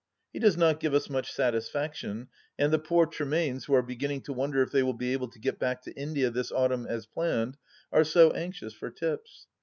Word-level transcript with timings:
He 0.33 0.39
does 0.39 0.57
not 0.57 0.79
give 0.79 0.95
us 0.95 1.11
much 1.11 1.31
satisfaction, 1.31 2.29
and 2.57 2.73
the 2.73 2.79
poor 2.79 3.05
Tremaines, 3.05 3.65
who 3.65 3.75
are 3.75 3.83
beginning 3.83 4.21
to 4.21 4.33
wonder 4.33 4.63
if 4.63 4.71
they 4.71 4.81
will 4.81 4.95
be 4.95 5.13
able 5.13 5.27
to 5.27 5.37
get 5.37 5.59
back 5.59 5.83
to 5.83 5.93
India 5.93 6.31
this 6.31 6.51
autumn 6.51 6.87
as 6.87 7.05
planned, 7.05 7.57
are 7.91 8.03
so 8.03 8.31
anxious 8.31 8.73
for 8.73 8.89
tips. 8.89 9.45